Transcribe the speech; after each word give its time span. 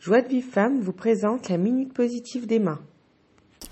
Joie 0.00 0.22
de 0.22 0.28
Vive 0.28 0.48
Femme 0.48 0.80
vous 0.80 0.92
présente 0.92 1.48
la 1.48 1.56
Minute 1.56 1.92
Positive 1.92 2.46
d'Emma. 2.46 2.78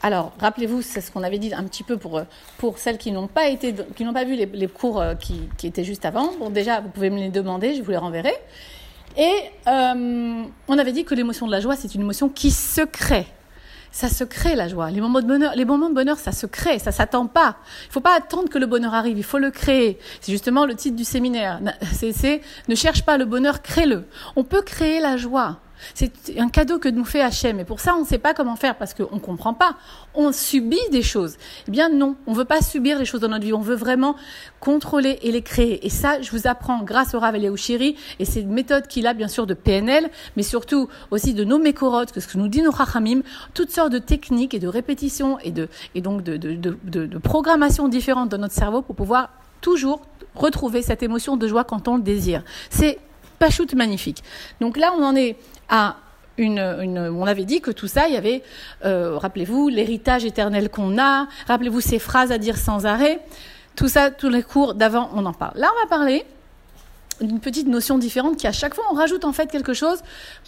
Alors, 0.03 0.33
rappelez-vous, 0.41 0.83
c'est 0.83 1.01
ce 1.01 1.13
qu'on 1.13 1.23
avait 1.23 1.39
dit 1.39 1.55
un 1.55 1.63
petit 1.63 1.85
peu 1.85 1.99
pour, 1.99 2.21
pour 2.59 2.79
celles 2.79 2.99
qui 2.99 3.13
n'ont 3.13 3.29
pas, 3.29 3.47
été, 3.49 3.73
qui 3.95 4.05
n'ont 4.05 4.13
pas 4.13 4.25
vu 4.25 4.35
les, 4.35 4.67
cours 4.67 5.01
euh, 5.01 5.15
qui, 5.15 5.49
qui, 5.57 5.69
étaient 5.69 5.85
juste 5.85 6.05
avant. 6.05 6.33
Bon, 6.41 6.51
déjà, 6.51 6.81
vous 6.81 6.89
pouvez 6.89 7.11
me 7.11 7.19
les 7.19 7.29
demander, 7.29 7.77
je 7.77 7.83
vous 7.83 7.93
les 7.93 7.97
renverrai. 7.97 8.35
Et 9.17 9.33
euh, 9.69 10.43
on 10.67 10.79
avait 10.79 10.91
dit 10.91 11.05
que 11.05 11.15
l'émotion 11.15 11.47
de 11.47 11.53
la 11.53 11.61
joie, 11.61 11.77
c'est 11.77 11.95
une 11.95 12.01
émotion 12.01 12.29
qui 12.29 12.51
se 12.51 12.81
crée. 12.81 13.27
Ça 13.93 14.09
se 14.09 14.25
crée 14.25 14.57
la 14.57 14.67
joie. 14.67 14.91
Les 14.91 15.01
moments 15.01 15.21
de 15.21 15.29
bonheur, 15.29 15.53
les 15.55 15.65
moments 15.65 15.89
de 15.89 15.95
bonheur, 15.95 16.19
ça 16.19 16.33
se 16.33 16.47
crée, 16.47 16.81
ça 16.81 16.91
s'attend 16.91 17.29
pas. 17.29 17.57
Il 17.87 17.93
faut 17.93 18.01
pas 18.01 18.17
attendre 18.17 18.49
que 18.49 18.59
le 18.59 18.67
bonheur 18.67 18.95
arrive, 18.95 19.17
il 19.17 19.25
faut 19.25 19.39
le 19.39 19.53
créer. 19.53 19.99
C'est 20.21 20.33
justement 20.33 20.67
le 20.67 20.75
titre 20.75 20.97
du 20.97 21.05
séminaire. 21.05 21.61
C'est 21.93 22.43
ne 22.67 22.75
cherche 22.75 23.05
pas 23.05 23.17
le 23.17 23.27
bonheur, 23.27 23.63
crée-le. 23.63 24.07
On 24.35 24.43
peut 24.43 24.63
créer 24.63 24.99
la 24.99 25.17
joie. 25.17 25.61
C'est 25.95 26.13
un 26.39 26.49
cadeau 26.49 26.79
que 26.79 26.89
nous 26.89 27.05
fait 27.05 27.21
Hachem. 27.21 27.61
Et 27.61 27.65
pour 27.65 27.81
ça, 27.81 27.95
on 27.97 28.01
ne 28.01 28.07
sait 28.07 28.19
pas 28.19 28.35
comment 28.35 28.57
faire 28.57 28.77
parce 28.77 28.95
qu'on 28.95 29.15
ne 29.15 29.21
comprend 29.21 29.55
pas. 29.55 29.77
On 30.15 30.33
subit 30.33 30.79
des 30.91 31.03
choses. 31.03 31.37
Eh 31.69 31.71
bien, 31.71 31.89
non. 31.89 32.17
On 32.27 32.33
ne 32.33 32.37
veut 32.37 32.45
pas 32.45 32.63
subir 32.63 32.99
les 32.99 33.05
choses 33.05 33.21
dans 33.21 33.29
notre 33.29 33.45
vie. 33.45 33.53
On 33.53 33.61
veut 33.61 33.75
vraiment 33.75 34.17
contrôler 34.61 35.19
et 35.23 35.33
les 35.33 35.43
créer. 35.43 35.85
Et 35.87 35.91
ça, 35.91 36.21
je 36.23 36.31
vous 36.31 36.47
apprends 36.47 36.83
grâce 36.83 37.15
au 37.15 37.21
Rav 37.21 37.35
Eliaou 37.35 37.57
et 38.19 38.25
c'est 38.25 38.41
une 38.41 38.53
méthode 38.53 38.87
qu'il 38.87 39.07
a, 39.07 39.15
bien 39.15 39.29
sûr, 39.29 39.47
de 39.47 39.55
PNL, 39.55 40.11
mais 40.37 40.43
surtout 40.43 40.89
aussi 41.11 41.35
de 41.35 41.45
nos 41.45 41.59
mécorotes, 41.59 42.13
que 42.13 42.21
ce 42.21 42.29
que 42.29 42.39
nous 42.39 42.49
dit 42.49 42.63
nos 42.63 42.73
Chachamim, 42.73 43.23
toutes 43.55 43.71
sortes 43.71 43.93
de 43.93 43.99
techniques 43.99 44.55
et 44.55 44.59
de 44.59 44.69
répétitions 44.69 45.39
et 45.41 45.51
de, 45.51 45.69
et 45.95 46.01
donc 46.01 46.23
de, 46.23 46.37
de, 46.37 46.55
de, 46.55 47.07
de 47.07 47.19
programmation 47.19 47.89
différentes 47.89 48.29
dans 48.29 48.39
notre 48.39 48.55
cerveau 48.55 48.83
pour 48.83 48.95
pouvoir 48.95 49.31
toujours 49.61 50.03
retrouver 50.35 50.83
cette 50.83 51.03
émotion 51.03 51.37
de 51.37 51.49
joie 51.49 51.65
quand 51.65 51.89
on 51.89 51.97
le 51.97 52.03
désire. 52.03 52.43
C'est 52.71 52.99
pas 53.39 53.51
shoot 53.51 53.73
magnifique. 53.75 54.23
Donc 54.61 54.77
là, 54.77 54.93
on 54.97 55.03
en 55.03 55.17
est 55.17 55.37
à 55.69 55.97
une, 56.39 56.61
on 56.61 57.27
avait 57.27 57.45
dit 57.45 57.61
que 57.61 57.71
tout 57.71 57.89
ça, 57.89 58.09
il 58.09 58.15
y 58.15 58.17
avait, 58.17 58.43
euh, 58.85 59.17
rappelez-vous, 59.19 59.69
l'héritage 59.69 60.25
éternel 60.25 60.69
qu'on 60.69 60.99
a, 60.99 61.27
rappelez-vous 61.47 61.81
ces 61.81 61.99
phrases 61.99 62.31
à 62.31 62.39
dire 62.39 62.57
sans 62.59 62.85
arrêt, 62.87 63.21
tout 63.75 63.89
ça, 63.89 64.11
tous 64.11 64.29
les 64.29 64.43
cours 64.43 64.75
d'avant, 64.75 65.11
on 65.15 65.25
en 65.27 65.33
parle. 65.33 65.59
Là, 65.59 65.71
on 65.75 65.81
va 65.83 65.89
parler 65.89 66.25
d'une 67.21 67.41
petite 67.41 67.67
notion 67.67 67.97
différente 67.97 68.37
qui 68.37 68.47
à 68.47 68.53
chaque 68.53 68.75
fois 68.75 68.85
on 68.91 68.95
rajoute 68.95 69.25
en 69.25 69.33
fait 69.33 69.51
quelque 69.51 69.73
chose 69.73 70.01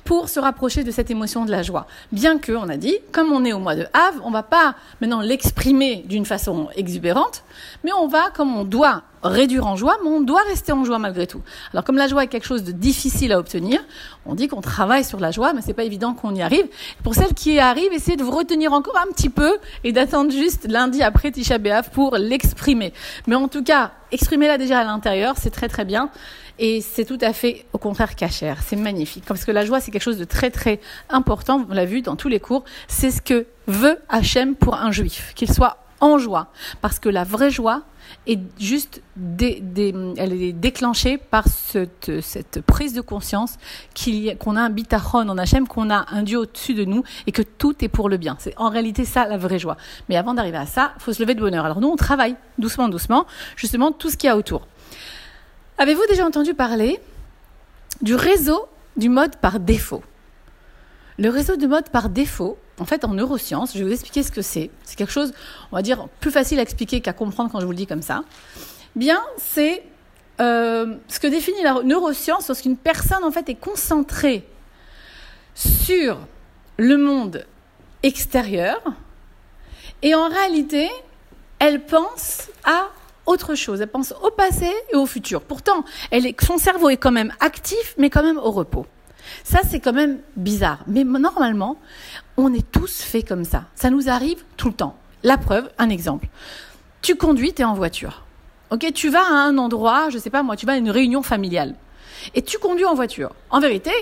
pour 0.04 0.28
se 0.28 0.38
rapprocher 0.38 0.84
de 0.84 0.90
cette 0.90 1.10
émotion 1.10 1.44
de 1.44 1.50
la 1.50 1.62
joie. 1.62 1.86
Bien 2.12 2.38
que, 2.38 2.52
on 2.52 2.68
a 2.68 2.76
dit, 2.76 2.96
comme 3.12 3.32
on 3.32 3.44
est 3.44 3.52
au 3.52 3.58
mois 3.58 3.74
de 3.74 3.86
Havre, 3.92 4.22
on 4.24 4.30
va 4.30 4.42
pas 4.42 4.74
maintenant 5.00 5.20
l'exprimer 5.20 6.04
d'une 6.06 6.26
façon 6.26 6.68
exubérante, 6.76 7.42
mais 7.84 7.92
on 7.92 8.06
va, 8.06 8.30
comme 8.30 8.56
on 8.56 8.64
doit 8.64 9.02
réduire 9.22 9.66
en 9.66 9.76
joie, 9.76 9.96
mais 10.02 10.10
on 10.10 10.20
doit 10.20 10.42
rester 10.48 10.72
en 10.72 10.84
joie 10.84 10.98
malgré 10.98 11.26
tout. 11.26 11.42
Alors 11.72 11.84
comme 11.84 11.96
la 11.96 12.08
joie 12.08 12.24
est 12.24 12.28
quelque 12.28 12.46
chose 12.46 12.64
de 12.64 12.72
difficile 12.72 13.32
à 13.32 13.38
obtenir, 13.38 13.80
on 14.26 14.34
dit 14.34 14.48
qu'on 14.48 14.60
travaille 14.60 15.04
sur 15.04 15.20
la 15.20 15.30
joie, 15.30 15.52
mais 15.52 15.60
c'est 15.62 15.74
pas 15.74 15.84
évident 15.84 16.14
qu'on 16.14 16.34
y 16.34 16.42
arrive. 16.42 16.66
Pour 17.02 17.14
celles 17.14 17.34
qui 17.34 17.54
y 17.54 17.58
arrivent, 17.58 17.92
essayez 17.92 18.16
de 18.16 18.24
vous 18.24 18.30
retenir 18.30 18.72
encore 18.72 18.98
un 18.98 19.10
petit 19.12 19.30
peu 19.30 19.58
et 19.84 19.92
d'attendre 19.92 20.30
juste 20.30 20.66
lundi 20.68 21.02
après 21.02 21.30
Tisha 21.30 21.58
B'Av 21.58 21.90
pour 21.90 22.16
l'exprimer. 22.16 22.92
Mais 23.26 23.34
en 23.34 23.48
tout 23.48 23.62
cas, 23.62 23.92
exprimez-la 24.12 24.58
déjà 24.58 24.80
à 24.80 24.84
l'intérieur, 24.84 25.34
c'est 25.38 25.50
très 25.50 25.68
très 25.68 25.84
bien. 25.84 26.10
Et 26.60 26.80
c'est 26.80 27.04
tout 27.04 27.18
à 27.20 27.32
fait 27.32 27.66
au 27.72 27.78
contraire 27.78 28.16
cachère. 28.16 28.58
C'est 28.66 28.76
magnifique. 28.76 29.24
Parce 29.26 29.44
que 29.44 29.52
la 29.52 29.64
joie, 29.64 29.80
c'est 29.80 29.92
quelque 29.92 30.02
chose 30.02 30.18
de 30.18 30.24
très 30.24 30.50
très 30.50 30.80
important. 31.08 31.64
On 31.70 31.74
l'a 31.74 31.84
vu 31.84 32.02
dans 32.02 32.16
tous 32.16 32.28
les 32.28 32.40
cours. 32.40 32.64
C'est 32.88 33.12
ce 33.12 33.22
que 33.22 33.46
veut 33.68 33.98
Hachem 34.08 34.56
pour 34.56 34.74
un 34.74 34.90
juif. 34.90 35.32
Qu'il 35.36 35.52
soit 35.52 35.78
en 36.00 36.18
joie. 36.18 36.48
Parce 36.80 36.98
que 36.98 37.08
la 37.08 37.24
vraie 37.24 37.50
joie 37.50 37.82
est 38.26 38.38
juste 38.58 39.02
elle 39.40 40.58
déclenchée 40.58 41.18
par 41.18 41.46
cette, 41.46 42.20
cette 42.22 42.60
prise 42.62 42.94
de 42.94 43.00
conscience 43.00 43.56
qu'on 44.38 44.56
a 44.56 44.60
un 44.60 44.70
bitachon 44.70 45.28
en 45.28 45.38
Hachem, 45.38 45.68
qu'on 45.68 45.90
a 45.90 46.06
un 46.10 46.22
Dieu 46.22 46.38
au-dessus 46.38 46.74
de 46.74 46.84
nous 46.84 47.02
et 47.26 47.32
que 47.32 47.42
tout 47.42 47.84
est 47.84 47.88
pour 47.88 48.08
le 48.08 48.16
bien. 48.16 48.36
C'est 48.38 48.54
en 48.56 48.70
réalité 48.70 49.04
ça 49.04 49.26
la 49.26 49.36
vraie 49.36 49.58
joie. 49.58 49.76
Mais 50.08 50.16
avant 50.16 50.34
d'arriver 50.34 50.58
à 50.58 50.66
ça, 50.66 50.92
faut 50.98 51.12
se 51.12 51.22
lever 51.22 51.34
de 51.34 51.40
bonheur. 51.40 51.64
Alors 51.64 51.80
nous, 51.80 51.88
on 51.88 51.96
travaille 51.96 52.36
doucement, 52.58 52.88
doucement, 52.88 53.26
justement, 53.56 53.92
tout 53.92 54.10
ce 54.10 54.16
qu'il 54.16 54.28
y 54.28 54.30
a 54.30 54.36
autour. 54.36 54.66
Avez-vous 55.78 56.06
déjà 56.08 56.26
entendu 56.26 56.54
parler 56.54 56.98
du 58.00 58.14
réseau 58.14 58.68
du 58.96 59.08
mode 59.08 59.36
par 59.36 59.60
défaut? 59.60 60.02
Le 61.18 61.30
réseau 61.30 61.56
du 61.56 61.66
mode 61.66 61.88
par 61.90 62.08
défaut, 62.08 62.58
en 62.80 62.84
fait, 62.84 63.04
en 63.04 63.14
neurosciences, 63.14 63.72
je 63.74 63.78
vais 63.78 63.84
vous 63.84 63.92
expliquer 63.92 64.22
ce 64.22 64.30
que 64.30 64.42
c'est. 64.42 64.70
C'est 64.84 64.96
quelque 64.96 65.12
chose, 65.12 65.32
on 65.72 65.76
va 65.76 65.82
dire, 65.82 66.08
plus 66.20 66.30
facile 66.30 66.58
à 66.58 66.62
expliquer 66.62 67.00
qu'à 67.00 67.12
comprendre 67.12 67.50
quand 67.50 67.60
je 67.60 67.64
vous 67.64 67.72
le 67.72 67.76
dis 67.76 67.86
comme 67.86 68.02
ça. 68.02 68.22
Bien, 68.96 69.22
c'est 69.36 69.82
euh, 70.40 70.96
ce 71.08 71.20
que 71.20 71.26
définit 71.26 71.62
la 71.62 71.82
neuroscience 71.82 72.48
lorsqu'une 72.48 72.76
personne, 72.76 73.24
en 73.24 73.30
fait, 73.30 73.48
est 73.48 73.54
concentrée 73.54 74.46
sur 75.54 76.18
le 76.76 76.96
monde 76.96 77.44
extérieur 78.02 78.80
et 80.02 80.14
en 80.14 80.28
réalité, 80.28 80.88
elle 81.58 81.84
pense 81.84 82.48
à 82.64 82.88
autre 83.26 83.54
chose. 83.54 83.80
Elle 83.80 83.88
pense 83.88 84.14
au 84.22 84.30
passé 84.30 84.72
et 84.92 84.96
au 84.96 85.06
futur. 85.06 85.42
Pourtant, 85.42 85.84
son 86.42 86.58
cerveau 86.58 86.88
est 86.88 86.96
quand 86.96 87.12
même 87.12 87.32
actif, 87.40 87.94
mais 87.98 88.10
quand 88.10 88.22
même 88.22 88.38
au 88.38 88.50
repos. 88.50 88.86
Ça, 89.44 89.60
c'est 89.68 89.80
quand 89.80 89.92
même 89.92 90.18
bizarre. 90.36 90.80
Mais 90.86 91.04
normalement, 91.04 91.76
on 92.36 92.52
est 92.52 92.70
tous 92.70 93.00
faits 93.00 93.26
comme 93.26 93.44
ça. 93.44 93.64
Ça 93.74 93.90
nous 93.90 94.08
arrive 94.08 94.44
tout 94.56 94.68
le 94.68 94.74
temps. 94.74 94.96
La 95.22 95.38
preuve, 95.38 95.70
un 95.78 95.88
exemple. 95.88 96.28
Tu 97.02 97.16
conduis, 97.16 97.52
tu 97.52 97.62
es 97.62 97.64
en 97.64 97.74
voiture. 97.74 98.24
Ok, 98.70 98.92
tu 98.92 99.08
vas 99.08 99.22
à 99.22 99.32
un 99.32 99.56
endroit, 99.58 100.10
je 100.10 100.18
sais 100.18 100.30
pas 100.30 100.42
moi, 100.42 100.56
tu 100.56 100.66
vas 100.66 100.74
à 100.74 100.76
une 100.76 100.90
réunion 100.90 101.22
familiale. 101.22 101.74
Et 102.34 102.42
tu 102.42 102.58
conduis 102.58 102.84
en 102.84 102.94
voiture. 102.94 103.34
En 103.50 103.60
vérité, 103.60 103.92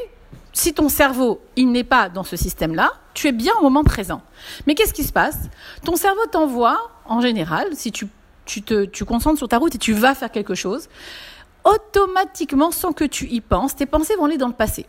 si 0.52 0.74
ton 0.74 0.88
cerveau, 0.88 1.40
il 1.54 1.70
n'est 1.70 1.84
pas 1.84 2.08
dans 2.08 2.24
ce 2.24 2.36
système-là, 2.36 2.90
tu 3.14 3.28
es 3.28 3.32
bien 3.32 3.52
au 3.60 3.62
moment 3.62 3.84
présent. 3.84 4.22
Mais 4.66 4.74
qu'est-ce 4.74 4.94
qui 4.94 5.04
se 5.04 5.12
passe? 5.12 5.48
Ton 5.84 5.96
cerveau 5.96 6.26
t'envoie, 6.30 6.90
en 7.06 7.20
général, 7.20 7.68
si 7.72 7.92
tu 7.92 8.08
tu 8.46 8.62
te 8.62 9.04
concentres 9.04 9.38
sur 9.38 9.48
ta 9.48 9.58
route 9.58 9.74
et 9.74 9.78
tu 9.78 9.92
vas 9.92 10.14
faire 10.14 10.30
quelque 10.30 10.54
chose, 10.54 10.88
automatiquement, 11.64 12.70
sans 12.70 12.92
que 12.92 13.04
tu 13.04 13.26
y 13.26 13.40
penses, 13.40 13.76
tes 13.76 13.86
pensées 13.86 14.14
vont 14.16 14.26
aller 14.26 14.38
dans 14.38 14.46
le 14.46 14.54
passé. 14.54 14.86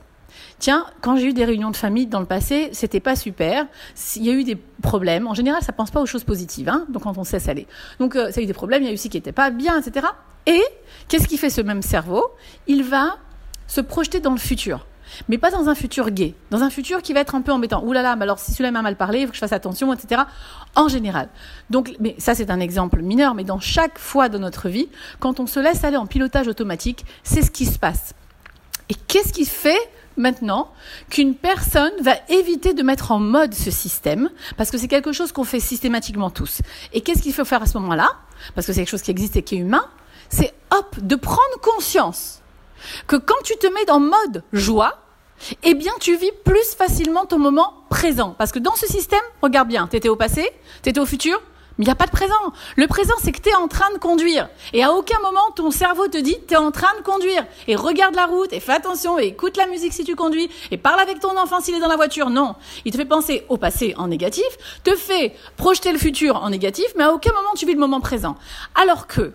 Tiens, 0.60 0.86
quand 1.02 1.18
j'ai 1.18 1.28
eu 1.28 1.34
des 1.34 1.46
réunions 1.46 1.70
de 1.70 1.76
famille 1.76 2.08
dans 2.08 2.20
le 2.20 2.26
passé, 2.26 2.70
c'était 2.72 3.00
pas 3.00 3.16
super. 3.16 3.68
Il 4.16 4.26
y 4.26 4.30
a 4.30 4.34
eu 4.34 4.44
des 4.44 4.56
problèmes. 4.82 5.28
En 5.28 5.34
général, 5.34 5.62
ça 5.62 5.72
pense 5.72 5.92
pas 5.92 6.02
aux 6.02 6.06
choses 6.06 6.24
positives. 6.24 6.70
Hein 6.70 6.86
donc, 6.90 7.04
quand 7.04 7.18
on 7.18 7.24
sait 7.24 7.50
aller. 7.50 7.68
Donc, 8.00 8.16
euh, 8.16 8.32
ça 8.32 8.40
a 8.40 8.44
eu 8.44 8.48
des 8.48 8.54
problèmes. 8.54 8.82
Il 8.82 8.86
y 8.86 8.90
a 8.90 8.92
eu 8.92 8.96
aussi 8.96 9.10
qui 9.10 9.18
n'étaient 9.18 9.32
pas 9.32 9.52
bien, 9.52 9.80
etc. 9.80 10.08
Et 10.48 10.62
qu'est-ce 11.08 11.28
qui 11.28 11.38
fait 11.38 11.52
ce 11.52 11.62
même 11.62 11.82
cerveau? 11.82 12.26
Il 12.66 12.84
va 12.84 13.18
se 13.68 13.82
projeter 13.82 14.20
dans 14.20 14.32
le 14.32 14.40
futur 14.40 14.86
mais 15.28 15.38
pas 15.38 15.52
dans 15.52 15.70
un 15.70 15.76
futur 15.76 16.10
gay, 16.12 16.36
dans 16.52 16.64
un 16.64 16.70
futur 16.70 17.02
qui 17.02 17.14
va 17.14 17.22
être 17.22 17.36
un 17.36 17.42
peu 17.42 17.52
embêtant. 17.52 17.84
Ouh 17.84 17.94
là 17.94 18.02
là, 18.02 18.16
mais 18.16 18.24
alors 18.24 18.40
si 18.40 18.52
celui-là 18.52 18.72
m'a 18.72 18.82
mal 18.82 18.96
parlé, 18.96 19.20
il 19.20 19.26
faut 19.26 19.32
que 19.32 19.36
je 19.36 19.40
fasse 19.40 19.54
attention, 19.54 19.94
etc. 19.94 20.24
En 20.76 20.88
général. 20.88 21.30
Donc, 21.70 21.96
mais 22.00 22.16
ça 22.18 22.36
c'est 22.36 22.52
un 22.52 22.60
exemple 22.60 23.02
mineur, 23.02 23.34
mais 23.36 23.44
dans 23.44 23.60
chaque 23.60 24.00
fois 24.00 24.30
de 24.30 24.38
notre 24.38 24.70
vie, 24.70 24.90
quand 25.20 25.40
on 25.40 25.48
se 25.48 25.60
laisse 25.60 25.84
aller 25.84 25.98
en 25.98 26.06
pilotage 26.06 26.48
automatique, 26.48 27.06
c'est 27.24 27.42
ce 27.42 27.52
qui 27.52 27.66
se 27.66 27.80
passe. 27.80 28.14
Et 28.90 28.96
qu'est-ce 28.96 29.34
qui 29.34 29.46
fait 29.46 29.80
maintenant 30.18 30.72
qu'une 31.10 31.36
personne 31.36 31.94
va 32.02 32.16
éviter 32.30 32.74
de 32.74 32.84
mettre 32.84 33.12
en 33.12 33.20
mode 33.20 33.54
ce 33.54 33.72
système, 33.72 34.30
parce 34.58 34.72
que 34.72 34.78
c'est 34.78 34.88
quelque 34.88 35.12
chose 35.12 35.32
qu'on 35.32 35.44
fait 35.44 35.60
systématiquement 35.60 36.30
tous. 36.30 36.62
Et 36.94 37.02
qu'est-ce 37.02 37.22
qu'il 37.22 37.34
faut 37.34 37.46
faire 37.46 37.62
à 37.62 37.66
ce 37.66 37.78
moment-là? 37.78 38.10
Parce 38.56 38.68
que 38.68 38.74
c'est 38.74 38.82
quelque 38.82 38.90
chose 38.90 39.02
qui 39.02 39.12
existe 39.12 39.36
et 39.36 39.42
qui 39.44 39.56
est 39.56 39.60
humain, 39.60 39.86
c'est 40.30 40.54
hop, 40.72 40.96
de 41.02 41.16
prendre 41.16 41.62
conscience 41.62 42.42
que 43.08 43.16
quand 43.16 43.42
tu 43.44 43.56
te 43.58 43.68
mets 43.68 43.86
dans 43.86 44.00
mode 44.00 44.44
joie, 44.54 45.00
eh 45.64 45.74
bien, 45.74 45.92
tu 46.00 46.16
vis 46.16 46.32
plus 46.46 46.76
facilement 46.76 47.26
ton 47.26 47.40
moment 47.40 47.74
présent. 47.90 48.36
Parce 48.38 48.52
que 48.52 48.60
dans 48.60 48.76
ce 48.76 48.88
système, 48.88 49.22
regarde 49.42 49.68
bien, 49.68 49.88
tu 49.88 49.96
étais 49.96 50.10
au 50.10 50.16
passé, 50.16 50.50
tu 50.84 50.90
étais 50.90 51.00
au 51.00 51.06
futur, 51.06 51.42
mais 51.78 51.86
il 51.86 51.88
n'y 51.88 51.92
a 51.92 51.96
pas 51.96 52.06
de 52.06 52.12
présent. 52.12 52.34
Le 52.76 52.88
présent, 52.88 53.14
c'est 53.22 53.32
que 53.32 53.42
tu 53.42 53.50
es 53.50 53.56
en 53.56 53.68
train 53.68 53.92
de 53.94 54.00
conduire. 54.00 54.50
Et 54.74 54.84
à 54.84 54.92
aucun 54.94 55.20
moment, 55.22 55.52
ton 55.56 55.72
cerveau 55.72 56.08
te 56.08 56.18
dit, 56.18 56.36
tu 56.48 56.54
es 56.54 56.58
en 56.58 56.72
train 56.72 56.96
de 56.98 57.04
conduire. 57.04 57.46
Et 57.68 57.76
regarde 57.76 58.16
la 58.16 58.26
route, 58.26 58.52
et 58.52 58.60
fais 58.60 58.74
attention, 58.74 59.20
et 59.20 59.28
écoute 59.28 59.58
la 59.58 59.68
musique 59.68 59.94
si 59.94 60.04
tu 60.04 60.16
conduis, 60.16 60.50
et 60.72 60.78
parle 60.78 61.00
avec 61.00 61.20
ton 61.20 61.38
enfant 61.38 61.62
s'il 61.62 61.76
est 61.76 61.80
dans 61.80 61.88
la 61.88 61.96
voiture. 61.96 62.30
Non. 62.30 62.56
Il 62.86 62.92
te 62.92 62.98
fait 62.98 63.06
penser 63.06 63.46
au 63.50 63.58
passé 63.58 63.94
en 63.98 64.08
négatif, 64.08 64.46
te 64.84 64.96
fait 64.96 65.36
projeter 65.56 65.92
le 65.92 66.00
futur 66.00 66.38
en 66.38 66.50
négatif, 66.50 66.88
mais 66.96 67.04
à 67.04 67.14
aucun 67.14 67.32
moment 67.34 67.54
tu 67.56 67.66
vis 67.66 67.74
le 67.74 67.80
moment 67.80 68.02
présent. 68.02 68.36
Alors 68.76 69.08
que, 69.08 69.34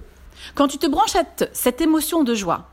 quand 0.55 0.69
tu 0.69 0.79
te 0.79 0.87
branches 0.87 1.17
à 1.17 1.25
cette 1.53 1.81
émotion 1.81 2.25
de 2.25 2.35
joie, 2.35 2.67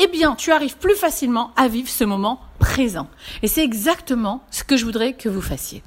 eh 0.00 0.06
bien, 0.06 0.34
tu 0.34 0.52
arrives 0.52 0.76
plus 0.76 0.96
facilement 0.96 1.52
à 1.56 1.68
vivre 1.68 1.88
ce 1.88 2.04
moment 2.04 2.40
présent. 2.58 3.08
Et 3.42 3.48
c'est 3.48 3.62
exactement 3.62 4.44
ce 4.50 4.64
que 4.64 4.76
je 4.76 4.84
voudrais 4.84 5.14
que 5.14 5.28
vous 5.28 5.40
fassiez. 5.42 5.82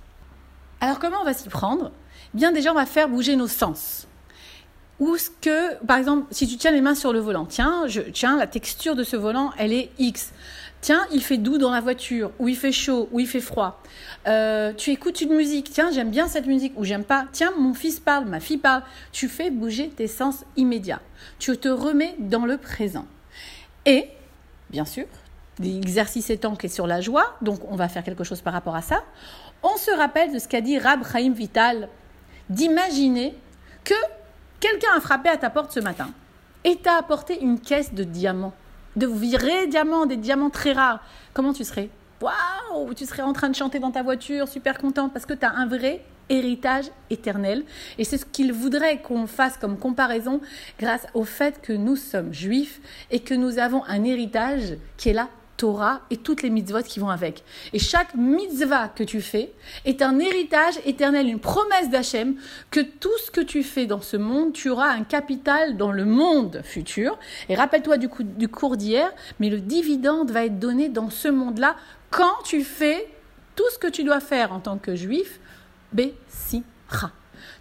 Alors, 0.81 1.00
comment 1.00 1.17
on 1.21 1.25
va 1.25 1.33
s'y 1.33 1.50
prendre? 1.50 1.91
Bien, 2.35 2.51
déjà, 2.51 2.71
on 2.71 2.75
va 2.75 2.85
faire 2.85 3.07
bouger 3.07 3.37
nos 3.37 3.47
sens. 3.47 4.09
Ou 4.99 5.15
ce 5.15 5.29
que, 5.29 5.81
par 5.85 5.97
exemple, 5.97 6.25
si 6.31 6.47
tu 6.47 6.57
tiens 6.57 6.71
les 6.71 6.81
mains 6.81 6.93
sur 6.93 7.13
le 7.13 7.19
volant, 7.19 7.45
tiens, 7.45 7.87
je, 7.87 8.01
tiens, 8.01 8.35
la 8.35 8.45
texture 8.45 8.93
de 8.93 9.05
ce 9.05 9.15
volant, 9.15 9.51
elle 9.57 9.71
est 9.71 9.89
X. 9.99 10.33
Tiens, 10.81 11.07
il 11.13 11.23
fait 11.23 11.37
doux 11.37 11.57
dans 11.57 11.71
la 11.71 11.79
voiture, 11.79 12.31
ou 12.39 12.49
il 12.49 12.57
fait 12.57 12.73
chaud, 12.73 13.07
ou 13.13 13.21
il 13.21 13.27
fait 13.27 13.39
froid. 13.39 13.81
Euh, 14.27 14.73
tu 14.73 14.91
écoutes 14.91 15.21
une 15.21 15.33
musique, 15.33 15.69
tiens, 15.71 15.91
j'aime 15.93 16.11
bien 16.11 16.27
cette 16.27 16.45
musique, 16.45 16.73
ou 16.75 16.83
j'aime 16.83 17.05
pas. 17.05 17.25
Tiens, 17.31 17.53
mon 17.57 17.73
fils 17.73 18.01
parle, 18.01 18.25
ma 18.25 18.41
fille 18.41 18.57
parle. 18.57 18.83
Tu 19.13 19.29
fais 19.29 19.49
bouger 19.49 19.88
tes 19.88 20.07
sens 20.07 20.43
immédiats. 20.57 21.01
Tu 21.39 21.57
te 21.57 21.69
remets 21.69 22.15
dans 22.19 22.45
le 22.45 22.57
présent. 22.57 23.05
Et, 23.85 24.09
bien 24.71 24.83
sûr, 24.83 25.05
l'exercice 25.59 26.29
étant 26.29 26.57
qui 26.57 26.65
est 26.65 26.69
sur 26.69 26.85
la 26.85 26.99
joie, 26.99 27.38
donc 27.41 27.61
on 27.71 27.77
va 27.77 27.88
faire 27.88 28.03
quelque 28.03 28.25
chose 28.25 28.41
par 28.41 28.51
rapport 28.51 28.75
à 28.75 28.81
ça. 28.81 29.05
On 29.63 29.77
se 29.77 29.91
rappelle 29.91 30.33
de 30.33 30.39
ce 30.39 30.49
qu'a 30.49 30.59
dit 30.59 30.77
Rab 30.77 30.99
Chaim 31.09 31.31
Vital, 31.31 31.88
d'imaginer 32.50 33.36
que 33.83 33.94
quelqu'un 34.59 34.95
a 34.97 35.00
frappé 35.00 35.30
à 35.30 35.38
ta 35.38 35.50
porte 35.50 35.71
ce 35.71 35.80
matin 35.80 36.09
et 36.63 36.77
t'a 36.77 36.97
apporté 36.97 37.42
une 37.42 37.59
caisse 37.59 37.94
de 37.94 38.03
diamants, 38.03 38.53
de 38.95 39.06
vrais 39.06 39.68
diamants, 39.68 40.06
des 40.06 40.18
diamants 40.18 40.50
très 40.50 40.74
rares. 40.74 41.03
Comment 41.33 41.53
tu 41.53 41.63
serais? 41.63 41.89
Waouh 42.21 42.94
Tu 42.94 43.06
serais 43.06 43.21
en 43.21 43.33
train 43.33 43.50
de 43.50 43.56
chanter 43.56 43.80
dans 43.80 43.92
ta 43.92 44.03
voiture, 44.03 44.47
super 44.47 44.77
contente, 44.77 45.13
parce 45.13 45.25
que 45.25 45.33
tu 45.33 45.45
as 45.45 45.51
un 45.51 45.68
vrai 45.68 46.03
héritage 46.30 46.86
éternel. 47.09 47.63
Et 47.97 48.03
c'est 48.03 48.18
ce 48.18 48.25
qu'il 48.25 48.51
voudrait 48.51 49.00
qu'on 49.01 49.27
fasse 49.27 49.57
comme 49.57 49.77
comparaison 49.77 50.41
grâce 50.80 51.06
au 51.13 51.24
fait 51.24 51.62
que 51.62 51.74
nous 51.74 51.95
sommes 51.95 52.33
juifs 52.33 52.81
et 53.12 53.19
que 53.19 53.33
nous 53.33 53.59
avons 53.59 53.83
un 53.86 54.03
héritage 54.03 54.77
qui 54.98 55.09
est 55.09 55.13
la 55.13 55.30
Torah 55.57 56.01
et 56.09 56.17
toutes 56.17 56.41
les 56.41 56.49
mitzvot 56.49 56.83
qui 56.83 56.99
vont 56.99 57.09
avec. 57.09 57.43
Et 57.73 57.79
chaque 57.79 58.13
mitzvah 58.15 58.89
que 58.89 59.03
tu 59.03 59.21
fais 59.21 59.53
est 59.85 60.01
un 60.01 60.19
héritage 60.19 60.75
éternel, 60.85 61.27
une 61.27 61.39
promesse 61.39 61.89
d'Hachem 61.89 62.35
que 62.71 62.81
tout 62.81 63.17
ce 63.25 63.31
que 63.31 63.41
tu 63.41 63.63
fais 63.63 63.85
dans 63.85 64.01
ce 64.01 64.17
monde, 64.17 64.53
tu 64.53 64.69
auras 64.69 64.89
un 64.89 65.03
capital 65.03 65.77
dans 65.77 65.91
le 65.91 66.05
monde 66.05 66.61
futur. 66.63 67.17
Et 67.49 67.55
rappelle-toi 67.55 67.97
du, 67.97 68.47
cours 68.47 68.77
d'hier, 68.77 69.11
mais 69.39 69.49
le 69.49 69.59
dividende 69.59 70.31
va 70.31 70.45
être 70.45 70.59
donné 70.59 70.89
dans 70.89 71.09
ce 71.09 71.27
monde-là 71.27 71.75
quand 72.09 72.43
tu 72.43 72.63
fais 72.63 73.07
tout 73.55 73.69
ce 73.73 73.79
que 73.79 73.87
tu 73.87 74.03
dois 74.03 74.19
faire 74.19 74.51
en 74.51 74.59
tant 74.59 74.77
que 74.77 74.95
juif, 74.95 75.39
Bessira. 75.93 77.11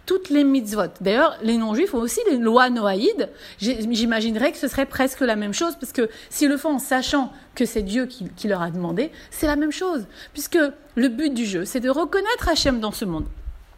Toutes 0.05 0.29
les 0.29 0.43
mitzvot. 0.43 0.93
D'ailleurs, 1.01 1.37
les 1.41 1.57
non-juifs 1.57 1.93
ont 1.93 1.99
aussi 1.99 2.19
les 2.29 2.37
lois 2.37 2.69
noaïdes. 2.69 3.29
J'imaginerais 3.59 4.51
que 4.51 4.57
ce 4.57 4.67
serait 4.67 4.85
presque 4.85 5.21
la 5.21 5.35
même 5.35 5.53
chose, 5.53 5.75
parce 5.79 5.91
que 5.91 6.09
s'ils 6.29 6.49
le 6.49 6.57
font 6.57 6.75
en 6.75 6.79
sachant 6.79 7.31
que 7.55 7.65
c'est 7.65 7.81
Dieu 7.81 8.05
qui, 8.05 8.29
qui 8.35 8.47
leur 8.47 8.61
a 8.61 8.69
demandé, 8.69 9.11
c'est 9.31 9.47
la 9.47 9.55
même 9.55 9.71
chose. 9.71 10.05
Puisque 10.33 10.59
le 10.95 11.07
but 11.07 11.33
du 11.33 11.45
jeu, 11.45 11.65
c'est 11.65 11.79
de 11.79 11.89
reconnaître 11.89 12.49
Hachem 12.49 12.79
dans 12.79 12.91
ce 12.91 13.05
monde. 13.05 13.25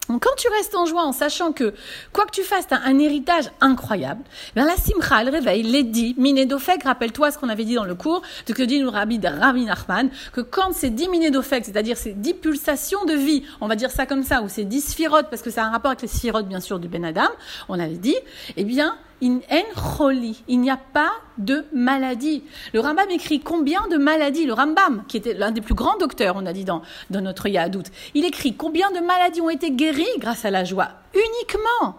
Donc 0.09 0.24
quand 0.24 0.36
tu 0.38 0.48
restes 0.50 0.75
en 0.75 0.86
joie 0.86 1.04
en 1.04 1.12
sachant 1.12 1.51
que 1.51 1.74
quoi 2.13 2.25
que 2.25 2.31
tu 2.31 2.44
fasses, 2.44 2.68
tu 2.68 2.74
as 2.74 2.81
un 2.81 2.98
héritage 3.00 3.51
incroyable, 3.62 4.24
bien 4.56 4.65
la 4.65 4.75
simcha, 4.75 5.21
elle 5.21 5.30
réveille 5.30 5.63
les 5.63 5.83
dix 5.83 6.15
minedofek. 6.18 6.83
Rappelle-toi 6.83 7.31
ce 7.31 7.38
qu'on 7.38 7.50
avait 7.50 7.65
dit 7.65 7.75
dans 7.75 7.83
le 7.83 7.95
cours 7.95 8.21
de 8.45 8.54
que 8.54 8.63
dit 8.63 8.80
nous 8.80 8.89
Rabbi 8.89 9.19
de 9.19 9.27
Rabbi 9.27 9.65
Nachman, 9.65 10.09
que 10.33 10.42
quand 10.42 10.74
ces 10.74 10.89
dix 10.89 11.09
minedofek, 11.09 11.65
c'est-à-dire 11.65 11.98
ces 11.98 12.13
dix 12.13 12.33
pulsations 12.33 13.04
de 13.06 13.13
vie, 13.13 13.44
on 13.62 13.68
va 13.68 13.75
dire 13.75 13.92
ça 13.92 14.06
comme 14.06 14.24
ça, 14.24 14.42
ou 14.42 14.50
ces 14.50 14.63
dix 14.63 14.81
sphirotes, 14.81 15.30
parce 15.30 15.42
que 15.42 15.50
ça 15.50 15.63
a 15.63 15.68
un 15.68 15.71
rapport 15.71 15.92
avec 15.92 16.01
les 16.01 16.07
sphirotes 16.07 16.48
bien 16.48 16.60
sûr 16.60 16.80
du 16.80 16.88
Ben 16.88 17.03
Adam, 17.03 17.30
on 17.69 17.80
avait 17.80 17.98
dit, 17.98 18.15
eh 18.56 18.63
bien 18.63 18.98
il 19.21 20.59
n'y 20.59 20.69
a 20.69 20.77
pas 20.77 21.11
de 21.37 21.65
maladie. 21.73 22.43
Le 22.73 22.79
Rambam 22.79 23.09
écrit 23.09 23.39
combien 23.39 23.87
de 23.87 23.97
maladies, 23.97 24.45
le 24.45 24.53
Rambam, 24.53 25.03
qui 25.07 25.17
était 25.17 25.33
l'un 25.33 25.51
des 25.51 25.61
plus 25.61 25.73
grands 25.73 25.97
docteurs, 25.97 26.35
on 26.37 26.45
a 26.45 26.53
dit 26.53 26.65
dans, 26.65 26.81
dans 27.09 27.21
notre 27.21 27.47
Yahadout, 27.47 27.83
il 28.13 28.25
écrit 28.25 28.55
combien 28.55 28.91
de 28.91 28.99
maladies 28.99 29.41
ont 29.41 29.49
été 29.49 29.71
guéries 29.71 30.05
grâce 30.19 30.45
à 30.45 30.51
la 30.51 30.63
joie. 30.63 30.89
Uniquement. 31.13 31.97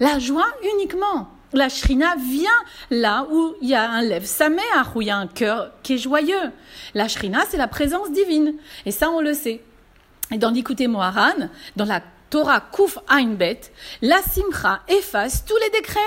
La 0.00 0.18
joie 0.18 0.46
uniquement. 0.74 1.28
La 1.52 1.70
shrina 1.70 2.14
vient 2.16 2.50
là 2.90 3.26
où 3.30 3.54
il 3.62 3.68
y 3.68 3.74
a 3.74 3.90
un 3.90 4.02
lève 4.02 4.26
saméach, 4.26 4.94
où 4.94 5.00
il 5.00 5.08
y 5.08 5.10
a 5.10 5.16
un 5.16 5.26
cœur 5.26 5.72
qui 5.82 5.94
est 5.94 5.98
joyeux. 5.98 6.52
La 6.94 7.08
shrina, 7.08 7.44
c'est 7.48 7.56
la 7.56 7.68
présence 7.68 8.12
divine. 8.12 8.54
Et 8.84 8.90
ça, 8.90 9.10
on 9.10 9.20
le 9.20 9.32
sait. 9.32 9.62
Et 10.30 10.36
dans 10.36 10.50
l'écouter 10.50 10.88
Moharan, 10.88 11.48
dans 11.76 11.86
la 11.86 12.02
Torah 12.30 12.60
Kuf 12.60 12.98
Einbet, 13.08 13.60
la 14.02 14.20
simcha 14.22 14.82
efface 14.88 15.44
tous 15.46 15.56
les 15.56 15.70
décrets. 15.70 15.98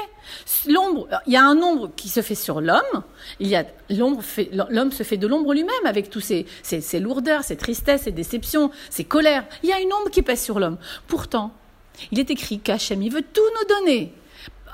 L'ombre, 0.67 1.07
il 1.25 1.33
y 1.33 1.35
a 1.35 1.43
un 1.43 1.57
ombre 1.61 1.91
qui 1.95 2.09
se 2.09 2.21
fait 2.21 2.35
sur 2.35 2.61
l'homme. 2.61 3.03
Il 3.39 3.47
y 3.47 3.55
a 3.55 3.65
l'ombre, 3.89 4.21
l'homme 4.69 4.91
se 4.91 5.03
fait 5.03 5.17
de 5.17 5.27
l'ombre 5.27 5.53
lui-même 5.53 5.85
avec 5.85 6.09
tous 6.09 6.21
ses, 6.21 6.45
ses, 6.61 6.99
lourdeurs, 6.99 7.43
ses 7.43 7.57
tristesses, 7.57 8.03
ses 8.03 8.11
déceptions, 8.11 8.71
ses 8.89 9.03
colères. 9.03 9.45
Il 9.63 9.69
y 9.69 9.73
a 9.73 9.79
une 9.79 9.93
ombre 9.93 10.09
qui 10.09 10.21
pèse 10.21 10.41
sur 10.41 10.59
l'homme. 10.59 10.77
Pourtant, 11.07 11.51
il 12.11 12.19
est 12.19 12.29
écrit 12.29 12.59
qu'Hachem, 12.59 13.01
il 13.01 13.11
veut 13.11 13.23
tout 13.23 13.41
nous 13.59 13.75
donner. 13.75 14.13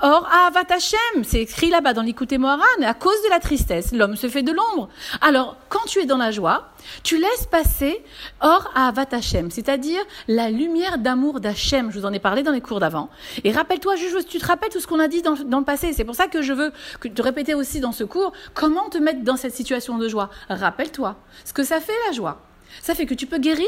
Or, 0.00 0.28
Avat 0.32 0.72
Hashem, 0.72 1.24
c'est 1.24 1.40
écrit 1.40 1.70
là-bas 1.70 1.92
dans 1.92 2.02
l'écouté 2.02 2.38
Moharan, 2.38 2.62
à 2.84 2.94
cause 2.94 3.20
de 3.24 3.30
la 3.30 3.40
tristesse, 3.40 3.92
l'homme 3.92 4.14
se 4.14 4.28
fait 4.28 4.44
de 4.44 4.52
l'ombre. 4.52 4.88
Alors, 5.20 5.56
quand 5.68 5.84
tu 5.86 5.98
es 5.98 6.06
dans 6.06 6.18
la 6.18 6.30
joie, 6.30 6.68
tu 7.02 7.18
laisses 7.18 7.46
passer 7.50 8.04
Or 8.40 8.70
Avat 8.76 9.08
Hashem, 9.10 9.50
c'est-à-dire 9.50 10.00
la 10.28 10.50
lumière 10.50 10.98
d'amour 10.98 11.40
d'Hachem. 11.40 11.90
Je 11.90 11.98
vous 11.98 12.06
en 12.06 12.12
ai 12.12 12.20
parlé 12.20 12.44
dans 12.44 12.52
les 12.52 12.60
cours 12.60 12.78
d'avant. 12.78 13.10
Et 13.42 13.50
rappelle-toi, 13.50 13.96
juste, 13.96 14.28
tu 14.28 14.38
te 14.38 14.46
rappelles 14.46 14.70
tout 14.70 14.78
ce 14.78 14.86
qu'on 14.86 15.00
a 15.00 15.08
dit 15.08 15.22
dans, 15.22 15.34
le 15.34 15.64
passé. 15.64 15.92
C'est 15.92 16.04
pour 16.04 16.14
ça 16.14 16.28
que 16.28 16.42
je 16.42 16.52
veux 16.52 16.72
te 17.00 17.22
répéter 17.22 17.54
aussi 17.54 17.80
dans 17.80 17.92
ce 17.92 18.04
cours 18.04 18.32
comment 18.54 18.88
te 18.88 18.98
mettre 18.98 19.24
dans 19.24 19.36
cette 19.36 19.54
situation 19.54 19.98
de 19.98 20.08
joie? 20.08 20.30
Rappelle-toi 20.48 21.16
ce 21.44 21.52
que 21.52 21.64
ça 21.64 21.80
fait 21.80 21.92
la 22.06 22.12
joie. 22.12 22.40
Ça 22.82 22.94
fait 22.94 23.06
que 23.06 23.14
tu 23.14 23.26
peux 23.26 23.38
guérir 23.38 23.66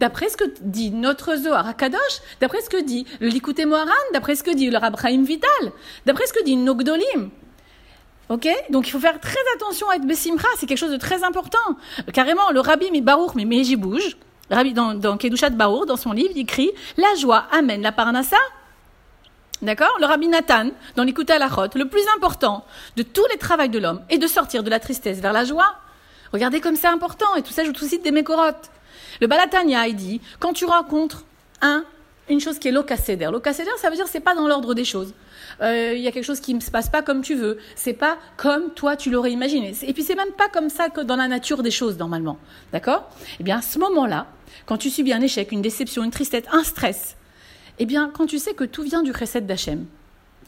d'après 0.00 0.28
ce 0.28 0.36
que 0.36 0.44
dit 0.60 0.90
notre 0.90 1.36
Zohar 1.36 1.66
Akadosh, 1.66 2.20
d'après 2.40 2.60
ce 2.60 2.70
que 2.70 2.82
dit 2.82 3.06
le 3.20 3.28
Likute 3.28 3.64
Moharan, 3.64 3.90
d'après 4.12 4.36
ce 4.36 4.42
que 4.42 4.54
dit 4.54 4.70
le 4.70 4.78
Rabraim 4.78 5.22
Vital, 5.22 5.72
d'après 6.06 6.26
ce 6.26 6.32
que 6.32 6.44
dit 6.44 6.56
Nogdolim. 6.56 7.30
Ok? 8.28 8.46
Donc 8.70 8.86
il 8.86 8.90
faut 8.90 9.00
faire 9.00 9.20
très 9.20 9.40
attention 9.56 9.88
à 9.88 9.96
être 9.96 10.06
Bessimra, 10.06 10.48
c'est 10.58 10.66
quelque 10.66 10.78
chose 10.78 10.92
de 10.92 10.96
très 10.96 11.24
important. 11.24 11.58
Carrément, 12.12 12.50
le 12.50 12.60
Rabbi 12.60 13.00
Baruch 13.00 13.34
Meji 13.34 13.76
bouge, 13.76 14.16
Rabbi 14.50 14.72
dans, 14.72 14.94
dans 14.94 15.16
Kedushat 15.16 15.50
Baruch, 15.50 15.86
dans 15.86 15.96
son 15.96 16.12
livre, 16.12 16.30
il 16.34 16.40
écrit 16.40 16.70
La 16.96 17.14
joie 17.16 17.46
amène 17.52 17.82
la 17.82 17.92
parnassa. 17.92 18.36
D'accord? 19.60 19.96
Le 19.98 20.06
Rabbi 20.06 20.28
Nathan, 20.28 20.70
dans 20.94 21.02
l'écoute 21.02 21.30
à 21.30 21.38
la 21.38 21.48
le 21.74 21.88
plus 21.88 22.04
important 22.16 22.64
de 22.96 23.02
tous 23.02 23.26
les 23.32 23.38
travaux 23.38 23.66
de 23.66 23.78
l'homme 23.78 24.02
est 24.08 24.18
de 24.18 24.26
sortir 24.26 24.62
de 24.62 24.70
la 24.70 24.78
tristesse 24.78 25.18
vers 25.18 25.32
la 25.32 25.44
joie. 25.44 25.74
Regardez 26.32 26.60
comme 26.60 26.76
c'est 26.76 26.86
important, 26.86 27.34
et 27.36 27.42
tout 27.42 27.52
ça, 27.52 27.64
je 27.64 27.70
vous 27.70 27.88
cite 27.88 28.04
des 28.04 28.12
mécorotes. 28.12 28.70
Le 29.20 29.26
Balatania, 29.26 29.86
il 29.88 29.96
dit, 29.96 30.20
quand 30.38 30.52
tu 30.52 30.64
rencontres 30.64 31.24
un, 31.60 31.84
une 32.28 32.40
chose 32.40 32.58
qui 32.58 32.68
est 32.68 32.72
l'ocacéder. 32.72 33.28
L'ocacéder, 33.30 33.70
ça 33.78 33.90
veut 33.90 33.96
dire 33.96 34.06
c'est 34.06 34.20
pas 34.20 34.34
dans 34.34 34.46
l'ordre 34.46 34.74
des 34.74 34.84
choses. 34.84 35.14
Euh, 35.60 35.94
il 35.94 36.02
y 36.02 36.08
a 36.08 36.12
quelque 36.12 36.24
chose 36.24 36.40
qui 36.40 36.54
ne 36.54 36.60
se 36.60 36.70
passe 36.70 36.88
pas 36.88 37.02
comme 37.02 37.22
tu 37.22 37.34
veux. 37.34 37.58
C'est 37.74 37.94
pas 37.94 38.18
comme 38.36 38.70
toi 38.74 38.96
tu 38.96 39.10
l'aurais 39.10 39.32
imaginé. 39.32 39.74
Et 39.82 39.92
puis 39.92 40.02
c'est 40.02 40.14
même 40.14 40.32
pas 40.36 40.48
comme 40.48 40.68
ça 40.68 40.90
que 40.90 41.00
dans 41.00 41.16
la 41.16 41.28
nature 41.28 41.62
des 41.62 41.70
choses 41.70 41.98
normalement. 41.98 42.38
D'accord? 42.72 43.08
Eh 43.40 43.42
bien, 43.42 43.58
à 43.58 43.62
ce 43.62 43.78
moment-là, 43.78 44.26
quand 44.66 44.76
tu 44.76 44.90
subis 44.90 45.12
un 45.12 45.20
échec, 45.20 45.52
une 45.52 45.62
déception, 45.62 46.04
une 46.04 46.10
tristesse, 46.10 46.44
un 46.52 46.64
stress, 46.64 47.16
eh 47.78 47.86
bien, 47.86 48.10
quand 48.12 48.26
tu 48.26 48.38
sais 48.38 48.54
que 48.54 48.64
tout 48.64 48.82
vient 48.82 49.02
du 49.02 49.12
recette 49.12 49.46
d'Hachem, 49.46 49.86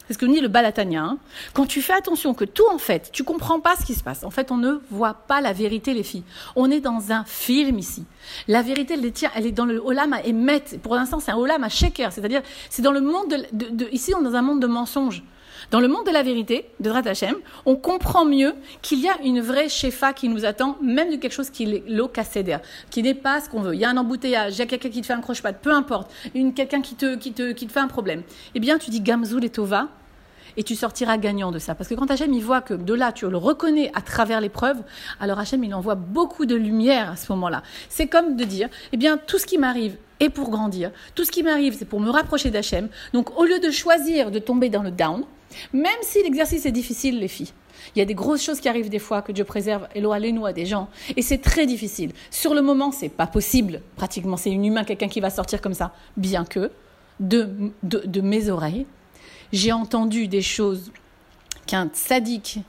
c'est 0.07 0.13
ce 0.13 0.17
que 0.17 0.25
dit 0.25 0.41
le 0.41 0.47
Balatania. 0.47 1.03
Hein. 1.03 1.17
Quand 1.53 1.65
tu 1.65 1.81
fais 1.81 1.93
attention 1.93 2.33
que 2.33 2.45
tout, 2.45 2.67
en 2.71 2.77
fait, 2.77 3.09
tu 3.11 3.23
comprends 3.23 3.59
pas 3.59 3.75
ce 3.75 3.85
qui 3.85 3.93
se 3.93 4.03
passe. 4.03 4.23
En 4.23 4.29
fait, 4.29 4.51
on 4.51 4.57
ne 4.57 4.79
voit 4.89 5.13
pas 5.13 5.41
la 5.41 5.53
vérité, 5.53 5.93
les 5.93 6.03
filles. 6.03 6.23
On 6.55 6.69
est 6.69 6.81
dans 6.81 7.11
un 7.11 7.23
film 7.25 7.79
ici. 7.79 8.05
La 8.47 8.61
vérité, 8.61 8.95
elle, 8.95 9.11
tient, 9.11 9.31
elle 9.35 9.45
est 9.45 9.51
dans 9.51 9.65
le 9.65 9.79
Olam 9.79 10.13
à 10.13 10.21
émettre. 10.23 10.79
Pour 10.79 10.95
l'instant, 10.95 11.19
c'est 11.19 11.31
un 11.31 11.37
Olam 11.37 11.63
à 11.63 11.69
shaker. 11.69 12.11
C'est-à-dire, 12.11 12.41
c'est 12.69 12.81
dans 12.81 12.91
le 12.91 13.01
monde 13.01 13.35
de, 13.51 13.87
ici, 13.91 14.13
on 14.15 14.21
est 14.21 14.23
dans 14.23 14.35
un 14.35 14.41
monde 14.41 14.59
de 14.59 14.67
mensonges. 14.67 15.23
Dans 15.69 15.79
le 15.79 15.87
monde 15.87 16.05
de 16.05 16.11
la 16.11 16.23
vérité, 16.23 16.65
de 16.79 16.89
Drat 16.89 17.03
on 17.65 17.75
comprend 17.75 18.25
mieux 18.25 18.53
qu'il 18.81 18.99
y 18.99 19.07
a 19.07 19.21
une 19.23 19.41
vraie 19.41 19.69
shefa 19.69 20.13
qui 20.13 20.27
nous 20.27 20.45
attend, 20.45 20.77
même 20.81 21.11
de 21.11 21.17
quelque 21.17 21.33
chose 21.33 21.49
qui 21.49 21.63
est 21.63 21.83
l'ocacéder, 21.87 22.57
qui 22.89 23.03
n'est 23.03 23.13
pas 23.13 23.41
ce 23.41 23.49
qu'on 23.49 23.61
veut. 23.61 23.75
Il 23.75 23.79
y 23.79 23.85
a 23.85 23.89
un 23.89 23.97
embouteillage, 23.97 24.55
il 24.55 24.59
y 24.59 24.61
a 24.63 24.65
quelqu'un 24.65 24.89
qui 24.89 25.01
te 25.01 25.05
fait 25.05 25.13
un 25.13 25.21
croche-patte, 25.21 25.61
peu 25.61 25.71
importe, 25.71 26.11
quelqu'un 26.55 26.81
qui 26.81 26.95
te, 26.95 27.15
qui, 27.15 27.33
te, 27.33 27.51
qui 27.51 27.67
te 27.67 27.71
fait 27.71 27.79
un 27.79 27.87
problème. 27.87 28.23
Eh 28.55 28.59
bien, 28.59 28.77
tu 28.77 28.89
dis 28.89 29.01
Gamzoul 29.01 29.45
et 29.45 29.49
Tova, 29.49 29.89
et 30.57 30.63
tu 30.63 30.75
sortiras 30.75 31.17
gagnant 31.17 31.51
de 31.51 31.59
ça. 31.59 31.75
Parce 31.75 31.89
que 31.89 31.95
quand 31.95 32.09
Hachem, 32.11 32.33
il 32.33 32.43
voit 32.43 32.61
que 32.61 32.73
de 32.73 32.93
là, 32.93 33.11
tu 33.11 33.29
le 33.29 33.37
reconnais 33.37 33.91
à 33.93 34.01
travers 34.01 34.41
l'épreuve, 34.41 34.77
alors 35.19 35.39
Hachem, 35.39 35.63
il 35.63 35.73
envoie 35.73 35.95
beaucoup 35.95 36.45
de 36.45 36.55
lumière 36.55 37.11
à 37.11 37.15
ce 37.15 37.31
moment-là. 37.33 37.63
C'est 37.89 38.07
comme 38.07 38.35
de 38.35 38.43
dire, 38.43 38.69
eh 38.91 38.97
bien, 38.97 39.17
tout 39.17 39.37
ce 39.37 39.45
qui 39.45 39.57
m'arrive 39.57 39.95
est 40.19 40.29
pour 40.29 40.49
grandir. 40.49 40.91
Tout 41.15 41.25
ce 41.25 41.31
qui 41.31 41.43
m'arrive, 41.43 41.75
c'est 41.77 41.85
pour 41.85 41.99
me 41.99 42.09
rapprocher 42.09 42.51
d'Hachem. 42.51 42.89
Donc, 43.13 43.37
au 43.39 43.45
lieu 43.45 43.59
de 43.59 43.71
choisir 43.71 44.31
de 44.31 44.39
tomber 44.39 44.69
dans 44.69 44.83
le 44.83 44.91
down, 44.91 45.23
même 45.73 45.91
si 46.01 46.21
l'exercice 46.23 46.65
est 46.65 46.71
difficile, 46.71 47.19
les 47.19 47.27
filles, 47.27 47.51
il 47.95 47.99
y 47.99 48.01
a 48.01 48.05
des 48.05 48.13
grosses 48.13 48.43
choses 48.43 48.59
qui 48.59 48.69
arrivent 48.69 48.89
des 48.89 48.99
fois 48.99 49.21
que 49.21 49.31
Dieu 49.31 49.43
préserve, 49.43 49.87
et 49.95 50.01
nous 50.01 50.45
à 50.45 50.53
des 50.53 50.65
gens, 50.65 50.89
et 51.15 51.21
c'est 51.21 51.39
très 51.39 51.65
difficile. 51.65 52.11
Sur 52.29 52.53
le 52.53 52.61
moment, 52.61 52.91
c'est 52.91 53.09
pas 53.09 53.27
possible. 53.27 53.81
Pratiquement, 53.95 54.37
c'est 54.37 54.51
inhumain 54.51 54.83
quelqu'un 54.83 55.07
qui 55.07 55.19
va 55.19 55.29
sortir 55.29 55.61
comme 55.61 55.73
ça. 55.73 55.93
Bien 56.17 56.45
que, 56.45 56.71
de, 57.19 57.49
de 57.83 58.21
mes 58.21 58.49
oreilles, 58.49 58.85
j'ai 59.51 59.71
entendu 59.71 60.27
des 60.27 60.41
choses 60.41 60.91
qu'un 61.65 61.89
sadique, 61.93 62.59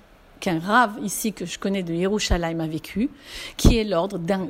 qu'un 0.42 0.58
rave 0.58 0.98
ici 1.04 1.32
que 1.32 1.46
je 1.46 1.56
connais 1.56 1.84
de 1.84 1.94
Yerushalayim 1.94 2.58
a 2.58 2.66
vécu, 2.66 3.08
qui 3.56 3.78
est 3.78 3.84
l'ordre 3.84 4.18
d'un 4.18 4.48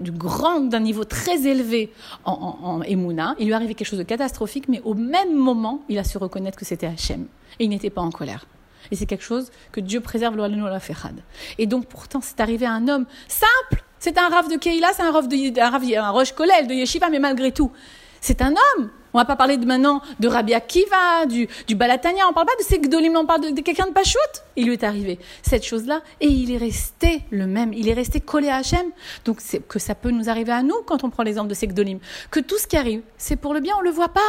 grand, 0.00 0.60
d'un 0.60 0.78
niveau 0.78 1.02
très 1.02 1.44
élevé 1.44 1.92
en, 2.24 2.56
en, 2.62 2.82
Emouna. 2.82 3.34
Il 3.40 3.48
lui 3.48 3.52
arrivé 3.52 3.74
quelque 3.74 3.88
chose 3.88 3.98
de 3.98 4.04
catastrophique, 4.04 4.68
mais 4.68 4.80
au 4.84 4.94
même 4.94 5.34
moment, 5.34 5.82
il 5.88 5.98
a 5.98 6.04
su 6.04 6.18
reconnaître 6.18 6.56
que 6.56 6.64
c'était 6.64 6.86
Hachem. 6.86 7.26
Et 7.58 7.64
il 7.64 7.68
n'était 7.68 7.90
pas 7.90 8.00
en 8.00 8.12
colère. 8.12 8.46
Et 8.92 8.96
c'est 8.96 9.06
quelque 9.06 9.24
chose 9.24 9.50
que 9.72 9.80
Dieu 9.80 10.00
préserve 10.00 10.36
la 10.36 10.80
Fechad. 10.80 11.20
Et 11.58 11.66
donc, 11.66 11.86
pourtant, 11.86 12.20
c'est 12.22 12.38
arrivé 12.38 12.64
à 12.64 12.72
un 12.72 12.86
homme 12.86 13.06
simple. 13.26 13.82
C'est 13.98 14.18
un 14.18 14.28
rave 14.28 14.48
de 14.48 14.56
Keila, 14.56 14.92
c'est 14.94 15.02
un 15.02 15.10
rave 15.10 15.26
de, 15.26 15.60
un, 15.60 16.04
un 16.04 16.10
roche 16.10 16.32
de 16.32 16.74
Yeshiva, 16.74 17.10
mais 17.10 17.18
malgré 17.18 17.50
tout, 17.50 17.72
C'est 18.20 18.42
un 18.42 18.50
homme. 18.52 18.90
On 19.14 19.18
va 19.18 19.24
pas 19.24 19.36
parler 19.36 19.56
de, 19.56 19.64
maintenant 19.64 20.02
de 20.20 20.28
Rabbi 20.28 20.52
Akiva, 20.52 21.26
du, 21.26 21.48
du 21.66 21.74
Balatania, 21.74 22.28
on 22.28 22.34
parle 22.34 22.46
pas 22.46 22.56
de 22.58 22.62
Segdolim, 22.62 23.16
on 23.16 23.24
parle 23.24 23.52
de, 23.52 23.60
quelqu'un 23.62 23.86
de 23.86 23.92
Pachout. 23.92 24.18
Il 24.54 24.66
lui 24.66 24.74
est 24.74 24.84
arrivé 24.84 25.18
cette 25.42 25.64
chose-là 25.64 26.02
et 26.20 26.26
il 26.26 26.52
est 26.52 26.58
resté 26.58 27.22
le 27.30 27.46
même, 27.46 27.72
il 27.72 27.88
est 27.88 27.94
resté 27.94 28.20
collé 28.20 28.48
à 28.48 28.56
Hachem. 28.56 28.86
Donc 29.24 29.38
c'est 29.40 29.66
que 29.66 29.78
ça 29.78 29.94
peut 29.94 30.10
nous 30.10 30.28
arriver 30.28 30.52
à 30.52 30.62
nous 30.62 30.82
quand 30.84 31.04
on 31.04 31.10
prend 31.10 31.22
l'exemple 31.22 31.48
de 31.48 31.54
Segdolim. 31.54 31.98
Que 32.30 32.40
tout 32.40 32.58
ce 32.58 32.66
qui 32.66 32.76
arrive, 32.76 33.00
c'est 33.16 33.36
pour 33.36 33.54
le 33.54 33.60
bien, 33.60 33.74
on 33.78 33.80
le 33.80 33.90
voit 33.90 34.10
pas. 34.10 34.20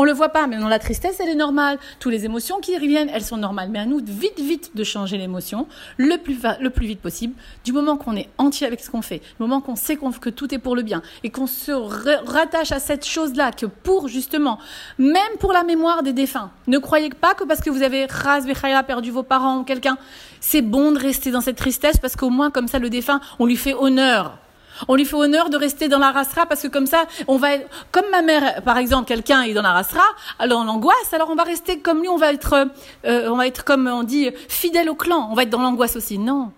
On 0.00 0.04
le 0.04 0.12
voit 0.12 0.28
pas, 0.28 0.46
mais 0.46 0.58
dans 0.58 0.68
la 0.68 0.78
tristesse, 0.78 1.18
elle 1.18 1.28
est 1.28 1.34
normale. 1.34 1.76
Toutes 1.98 2.12
les 2.12 2.24
émotions 2.24 2.60
qui 2.60 2.78
reviennent, 2.78 3.10
elles 3.12 3.24
sont 3.24 3.36
normales. 3.36 3.68
Mais 3.68 3.80
à 3.80 3.84
nous, 3.84 3.98
vite, 3.98 4.38
vite, 4.38 4.70
de 4.76 4.84
changer 4.84 5.18
l'émotion 5.18 5.66
le 5.96 6.18
plus, 6.18 6.86
vite 6.86 7.00
possible. 7.00 7.34
Du 7.64 7.72
moment 7.72 7.96
qu'on 7.96 8.14
est 8.14 8.28
entier 8.38 8.68
avec 8.68 8.78
ce 8.78 8.92
qu'on 8.92 9.02
fait, 9.02 9.18
du 9.18 9.40
moment 9.40 9.60
qu'on 9.60 9.74
sait 9.74 9.96
que 9.96 10.30
tout 10.30 10.54
est 10.54 10.58
pour 10.58 10.76
le 10.76 10.82
bien 10.82 11.02
et 11.24 11.30
qu'on 11.30 11.48
se 11.48 11.72
rattache 11.72 12.70
à 12.70 12.78
cette 12.78 13.04
chose-là, 13.04 13.50
que 13.50 13.66
pour 13.66 14.06
justement, 14.06 14.60
même 14.98 15.18
pour 15.40 15.52
la 15.52 15.64
mémoire 15.64 16.04
des 16.04 16.12
défunts, 16.12 16.52
ne 16.68 16.78
croyez 16.78 17.10
pas 17.10 17.34
que 17.34 17.42
parce 17.42 17.60
que 17.60 17.68
vous 17.68 17.82
avez 17.82 18.06
ras 18.06 18.40
perdu 18.84 19.10
vos 19.10 19.24
parents 19.24 19.58
ou 19.58 19.64
quelqu'un, 19.64 19.98
c'est 20.38 20.62
bon 20.62 20.92
de 20.92 20.98
rester 21.00 21.32
dans 21.32 21.40
cette 21.40 21.56
tristesse 21.56 21.96
parce 21.96 22.14
qu'au 22.14 22.30
moins 22.30 22.52
comme 22.52 22.68
ça 22.68 22.78
le 22.78 22.88
défunt, 22.88 23.20
on 23.40 23.46
lui 23.46 23.56
fait 23.56 23.74
honneur. 23.74 24.38
On 24.86 24.94
lui 24.94 25.04
fait 25.04 25.16
honneur 25.16 25.50
de 25.50 25.56
rester 25.56 25.88
dans 25.88 25.98
la 25.98 26.12
rasra 26.12 26.46
parce 26.46 26.62
que 26.62 26.68
comme 26.68 26.86
ça, 26.86 27.04
on 27.26 27.36
va 27.36 27.54
être, 27.54 27.68
comme 27.90 28.08
ma 28.10 28.22
mère, 28.22 28.62
par 28.62 28.78
exemple, 28.78 29.08
quelqu'un 29.08 29.42
est 29.42 29.54
dans 29.54 29.62
la 29.62 29.72
rasra, 29.72 30.04
alors 30.38 30.60
angoisse, 30.60 31.12
alors 31.12 31.30
on 31.30 31.34
va 31.34 31.44
rester 31.44 31.80
comme 31.80 32.00
lui, 32.00 32.08
on 32.08 32.16
va 32.16 32.32
être, 32.32 32.68
euh, 33.04 33.28
on 33.30 33.36
va 33.36 33.46
être 33.46 33.64
comme 33.64 33.86
on 33.86 34.02
dit, 34.02 34.30
fidèle 34.48 34.88
au 34.88 34.94
clan, 34.94 35.28
on 35.30 35.34
va 35.34 35.42
être 35.42 35.50
dans 35.50 35.62
l'angoisse 35.62 35.96
aussi. 35.96 36.18
Non. 36.18 36.52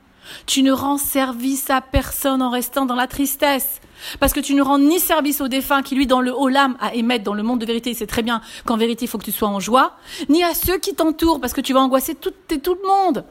Tu 0.47 0.63
ne 0.63 0.73
rends 0.73 0.99
service 0.99 1.71
à 1.71 1.81
personne 1.81 2.43
en 2.43 2.51
restant 2.51 2.87
dans 2.87 2.95
la 2.95 3.07
tristesse. 3.07 3.81
Parce 4.19 4.33
que 4.33 4.41
tu 4.41 4.55
ne 4.55 4.63
rends 4.63 4.79
ni 4.79 4.99
service 4.99 5.41
au 5.41 5.49
défunt 5.49 5.83
qui, 5.83 5.95
lui, 5.95 6.07
dans 6.07 6.21
le 6.21 6.35
haut 6.35 6.49
l'âme, 6.49 6.77
à 6.81 6.95
émettre 6.95 7.25
dans 7.25 7.35
le 7.35 7.43
monde 7.43 7.61
de 7.61 7.67
vérité, 7.67 7.93
sait 7.93 8.07
très 8.07 8.23
bien 8.23 8.41
qu'en 8.65 8.77
vérité, 8.77 9.05
il 9.05 9.09
faut 9.09 9.19
que 9.19 9.25
tu 9.25 9.33
sois 9.33 9.49
en 9.49 9.61
joie, 9.61 9.97
ni 10.29 10.43
à 10.43 10.55
ceux 10.55 10.79
qui 10.79 10.95
t'entourent, 10.95 11.41
parce 11.41 11.53
que 11.53 11.61
tu 11.61 11.75
vas 11.75 11.81
angoisser 11.81 12.15
tout, 12.15 12.33
tout 12.49 12.79
le 12.81 12.89
monde. 12.89 13.25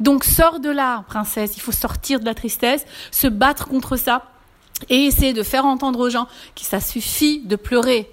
Donc 0.00 0.24
sors 0.24 0.60
de 0.60 0.70
là, 0.70 1.04
princesse, 1.08 1.56
il 1.56 1.60
faut 1.60 1.72
sortir 1.72 2.20
de 2.20 2.24
la 2.24 2.34
tristesse, 2.34 2.84
se 3.10 3.26
battre 3.26 3.68
contre 3.68 3.96
ça 3.96 4.31
et 4.88 5.04
essayer 5.04 5.32
de 5.32 5.42
faire 5.42 5.64
entendre 5.64 6.00
aux 6.00 6.10
gens 6.10 6.26
que 6.54 6.62
ça 6.62 6.80
suffit 6.80 7.40
de 7.40 7.56
pleurer. 7.56 8.08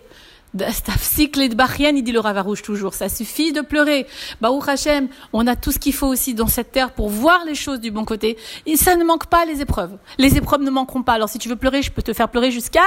De 0.54 1.54
Bachien, 1.54 1.96
il 1.96 2.04
dit 2.04 2.12
le 2.12 2.20
Ravarouche 2.20 2.62
toujours, 2.62 2.94
ça 2.94 3.10
suffit 3.10 3.52
de 3.52 3.62
pleurer. 3.62 4.08
Baruch 4.42 4.68
Hashem, 4.68 5.08
on 5.34 5.46
a 5.48 5.56
tout 5.56 5.72
ce 5.72 5.80
qu'il 5.80 5.94
faut 5.94 6.08
aussi 6.08 6.34
dans 6.34 6.48
cette 6.48 6.72
terre 6.72 6.92
pour 6.92 7.10
voir 7.10 7.44
les 7.46 7.56
choses 7.56 7.80
du 7.80 7.92
bon 7.92 8.06
côté. 8.06 8.38
Et 8.66 8.76
ça 8.76 8.96
ne 8.96 9.04
manque 9.04 9.28
pas 9.28 9.46
les 9.46 9.62
épreuves. 9.62 9.98
Les 10.18 10.38
épreuves 10.38 10.62
ne 10.62 10.70
manqueront 10.70 11.04
pas. 11.04 11.14
Alors 11.14 11.30
si 11.30 11.38
tu 11.38 11.50
veux 11.50 11.56
pleurer, 11.56 11.82
je 11.82 11.92
peux 11.92 12.02
te 12.02 12.14
faire 12.14 12.30
pleurer 12.30 12.52
jusqu'à 12.52 12.82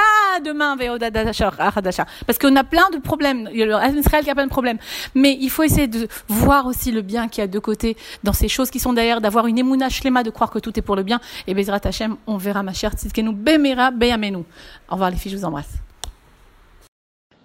demain, 0.45 0.76
parce 2.26 2.38
qu'on 2.38 2.57
a 2.57 2.64
plein 2.64 2.90
de 2.90 2.99
problèmes. 2.99 3.49
Il 3.52 3.59
y 3.59 3.62
a 3.62 3.88
Israël 3.90 4.25
qui 4.25 4.31
a 4.31 4.35
plein 4.35 4.47
de 4.47 4.50
problèmes. 4.50 4.78
Mais 5.14 5.37
il 5.40 5.50
faut 5.50 5.62
essayer 5.62 5.87
de 5.87 6.09
voir 6.28 6.66
aussi 6.66 6.90
le 6.90 7.02
bien 7.02 7.28
qu'il 7.28 7.42
y 7.42 7.45
a 7.45 7.49
de 7.49 7.59
côté 7.59 7.97
dans 8.23 8.33
ces 8.33 8.49
choses 8.49 8.71
qui 8.71 8.81
sont 8.81 8.92
derrière, 8.92 9.21
d'avoir 9.21 9.47
une 9.47 9.59
émouna 9.59 9.88
shlema, 9.88 10.23
de 10.23 10.31
croire 10.31 10.50
que 10.50 10.59
tout 10.59 10.76
est 10.78 10.83
pour 10.83 10.97
le 10.97 11.02
bien. 11.02 11.21
Et 11.47 11.54
Bezrat 11.54 11.81
Hashem, 11.85 12.16
on 12.26 12.37
verra 12.37 12.62
ma 12.62 12.73
chère. 12.73 12.92
Au 14.88 14.95
revoir 14.95 15.11
les 15.11 15.16
filles, 15.16 15.33
je 15.33 15.37
vous 15.37 15.45
embrasse. 15.45 15.91